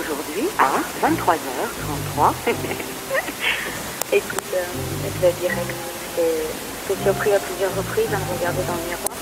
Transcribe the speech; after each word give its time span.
aujourd'hui 0.00 0.48
à 0.58 0.80
23h33. 1.02 2.32
Écoute, 4.12 4.42
euh, 4.54 4.64
je 5.04 5.20
vais 5.20 5.32
direct. 5.34 5.70
Surpris 7.04 7.32
à 7.32 7.38
plusieurs 7.38 7.74
reprises 7.76 8.12
à 8.12 8.18
me 8.18 8.36
regarder 8.36 8.62
dans 8.66 8.74
le 8.74 8.82
miroir. 8.82 9.16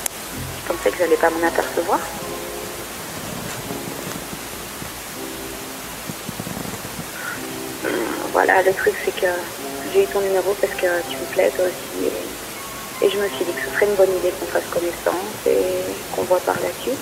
Je 0.57 0.73
pensais 0.73 0.91
que 0.91 0.97
j'allais 0.97 1.17
pas 1.17 1.29
m'en 1.31 1.47
apercevoir. 1.47 2.01
Voilà, 8.33 8.63
le 8.63 8.73
truc 8.73 8.95
c'est 9.05 9.15
que 9.21 9.27
j'ai 9.93 10.05
eu 10.05 10.07
ton 10.07 10.21
numéro 10.21 10.55
parce 10.55 10.73
que 10.75 11.03
tu 11.11 11.17
me 11.19 11.27
plais 11.35 11.51
toi 11.51 11.67
aussi. 11.67 12.07
Et, 13.03 13.11
je 13.11 13.19
me 13.19 13.29
suis 13.29 13.45
dit 13.45 13.53
que 13.53 13.61
ce 13.69 13.75
serait 13.75 13.87
une 13.87 13.97
bonne 13.97 14.17
idée 14.17 14.33
qu'on 14.41 14.47
fasse 14.47 14.67
connaissance 14.73 15.47
et 15.47 15.85
qu'on 16.17 16.23
voit 16.23 16.41
par 16.41 16.57
suite. 16.81 16.99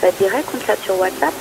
Ça 0.00 0.10
te 0.10 0.18
dirait 0.18 0.42
qu'on 0.42 0.60
chatte 0.60 0.82
sur 0.82 0.98
WhatsApp? 0.98 1.34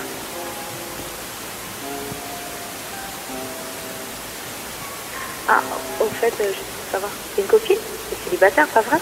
Ah, 5.47 5.81
au 5.99 6.09
fait, 6.11 6.39
euh, 6.41 6.53
juste 6.53 6.71
pour 6.75 6.85
savoir, 6.91 7.19
une 7.37 7.47
copine? 7.47 7.77
C'est 8.09 8.23
célibataire, 8.23 8.69
pas 8.71 8.81
vrai? 8.83 8.97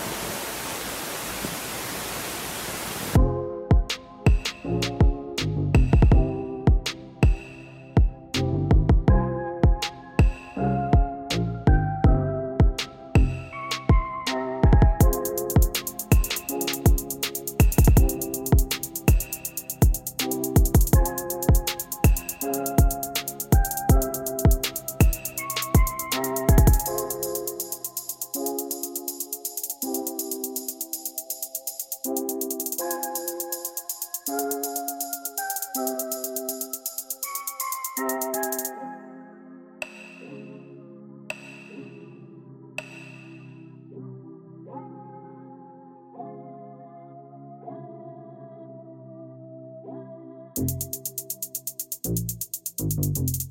Thank 50.56 50.70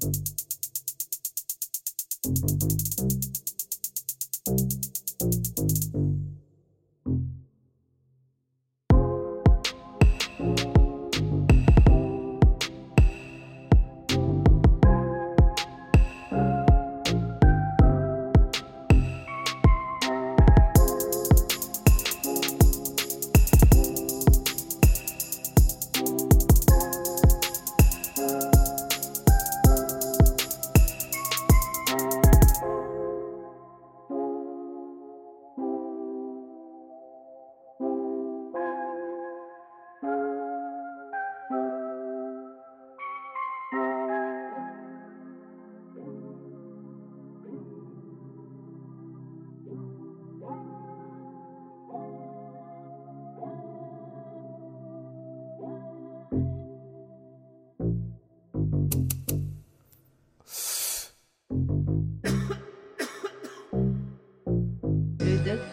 you. 0.04 0.21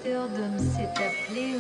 Dom 0.05 0.57
s'est 0.59 0.89
appelé. 0.95 1.55